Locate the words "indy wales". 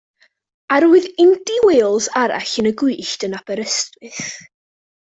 1.25-2.09